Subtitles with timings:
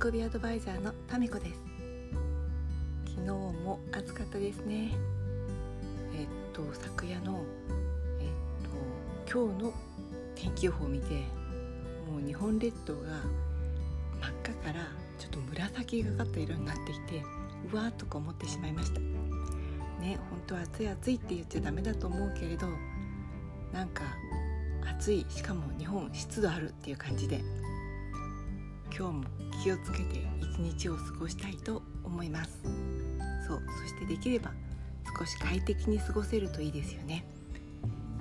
[0.00, 1.52] 喜びアドバイザーのタミコです。
[3.04, 4.92] 昨日も暑かったですね。
[6.14, 7.44] えっと昨夜の
[8.18, 9.74] えっと今日の
[10.34, 11.12] 天気予報を見て
[12.10, 13.00] もう日本列島が
[14.22, 14.86] 真っ赤から
[15.18, 17.22] ちょっと紫がかった色になっていて
[17.70, 19.00] うわーとか思ってしまいました。
[19.00, 22.66] ね本当は暑い暑いって言っちゃダメだと思うけれど
[23.70, 24.04] なんか
[24.98, 27.42] 暑いしかも日本湿度あるっていう感じで
[28.96, 29.24] 今日も
[29.62, 32.60] 気をつけて一日を過ごしたいと思います。
[33.46, 34.52] そうそしてできれば
[35.18, 37.24] 少し快適に過ごせるといいですよね。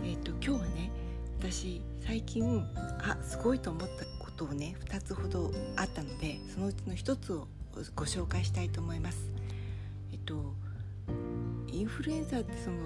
[0.04, 0.91] えっ、ー、と今日はね
[1.40, 2.66] 私最近
[3.02, 7.48] あすごいと思ったことをね2つほどあったのでそのうちの1つを
[7.96, 9.30] ご紹介したいと思います。
[10.12, 10.54] えっと
[11.72, 12.77] インフルエンザってその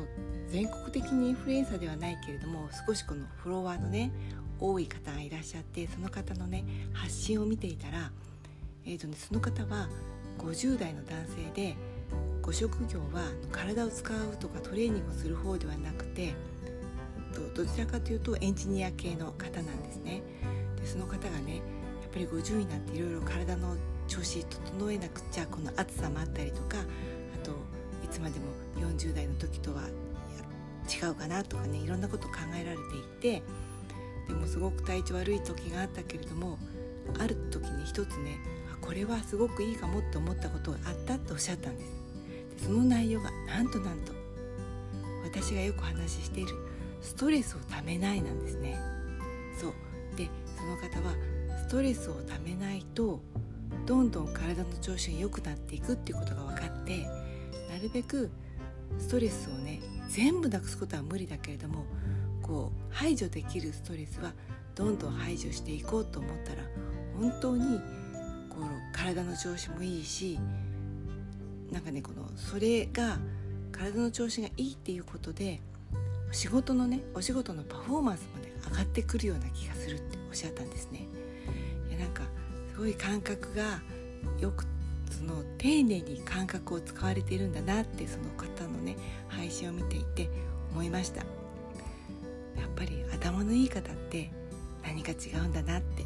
[0.53, 4.11] 全国的にインフルエンザではないけれども少しこのフォロワーのね
[4.59, 8.11] 多い方がいらっしゃってその方のね発信を見ていたら、
[8.85, 9.89] えーとね、その方は
[10.37, 11.75] 50代の男性で
[12.43, 16.35] ご職業は体を使うとかトレーニングをする方ではなくて
[17.55, 20.21] どちらかというとエンジニア系の方なんですね。
[20.79, 21.63] でその方がねやっ
[22.13, 23.75] ぱり50になっていろいろ体の
[24.07, 27.53] 調子整えなくちゃこの暑さもあったりとかあと
[28.05, 28.45] いつまでも
[28.87, 29.81] 40代の時とは
[30.83, 33.43] 違うかなとかねいろんなこと考えられていて
[34.27, 36.57] でもすごく体調悪い時があったけれども
[37.19, 38.37] ある時に一つね
[38.81, 41.87] これはすごくいいかもって思ったことがあったっておっしゃったんです。
[42.57, 44.11] でその内容がなんとなんと
[45.23, 46.53] 私がよく話している
[47.01, 48.77] ストレスをためないなんですね。
[49.59, 49.73] そう。
[50.17, 51.15] でその方は
[51.57, 53.21] ストレスをためないと
[53.85, 56.99] どんどん体の調子が良くなっていくっていうことが分かって
[57.69, 58.29] なるべく
[58.99, 59.81] ストレスをね
[60.13, 61.85] 全部なくすことは無理だけれども
[62.43, 64.31] こう排除できるストレスは
[64.75, 66.61] どんどん排除していこうと思ったら
[67.19, 67.79] 本当に
[68.47, 70.39] こう体の調子もいいし
[71.71, 73.17] なんかねこのそれが
[73.71, 75.59] 体の調子がいいっていうことで
[76.31, 81.07] 仕事のねお仕事のパフォーマンスもね上がってくるような気がするっておっしゃったんですね。
[81.89, 82.21] いやなんか
[82.71, 83.81] すごい感覚が
[84.39, 84.65] よく
[85.25, 88.97] その丁寧に感覚を使われているんだなってその方のね
[89.29, 90.29] 配信を見ていて
[90.71, 91.19] 思いました。
[91.19, 91.25] やっ。
[92.75, 94.31] ぱり頭のいい方って
[94.83, 96.05] 何か違うんだなって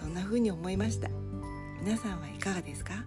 [0.00, 1.08] そんな風に思いました。
[1.84, 3.04] 皆さんはいかがですか？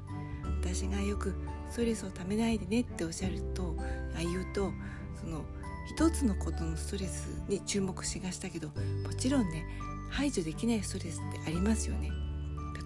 [0.62, 1.34] 私がよく
[1.72, 3.76] ストレスをためないでねっておっしゃると
[4.16, 4.72] あ言うと
[5.20, 5.44] その
[5.90, 8.74] 一つのことのストレスに注目しがしたけども
[9.18, 9.66] ちろんね
[10.12, 12.12] 排除できないストレスってありますよね。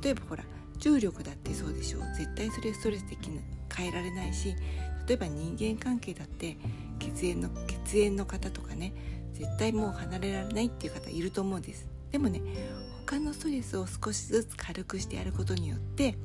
[0.02, 0.44] 例えばほら
[0.84, 2.02] 重力だってそうでしょう。
[2.18, 4.54] 絶対それストレスできない変えられないし
[5.08, 6.58] 例えば人間関係だって
[7.00, 7.50] 血縁の
[7.86, 8.94] 血縁の方とかね
[9.34, 11.88] 絶対もう離れられないっていう方いると思うんです。
[12.12, 12.42] でもね
[13.06, 16.18] 他のストレスを少しずつ軽くしてやることによって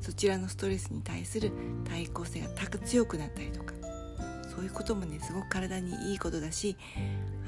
[0.00, 1.50] そちらのストレスに対する
[1.84, 3.74] 対抗性が高強くなったりとか
[4.54, 6.76] そういうこともねすごく体にいいことだし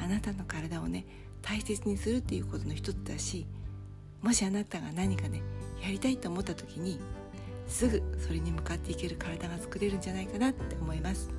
[0.02, 1.06] あなたの体をね
[1.42, 3.46] 大切にするっていうことの一つだし
[4.22, 5.42] もしあなたが何かね
[5.82, 6.98] やりたいと思った時に
[7.68, 11.30] すぐそれに向かっていける体が作れるんじゃないかなって思います。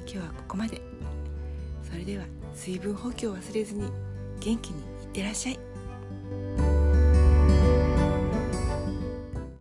[0.00, 0.80] 今日はここまで。
[1.82, 3.90] それでは水分補給を忘れずに
[4.40, 6.71] 元気にいってらっしゃい。